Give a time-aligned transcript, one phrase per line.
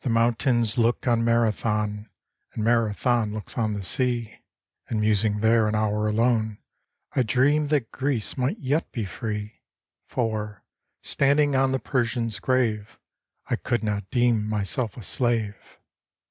[0.00, 2.08] The mountains look on Marathon—
[2.54, 4.40] And Marathon looks on the sea;
[4.88, 6.56] And musing there an hour alone,
[7.14, 9.60] I dream 'd that Greece might yet be free;
[10.06, 10.64] For,
[11.02, 12.98] standing on the Persians' grave,
[13.44, 15.78] I could not deem myself a slave.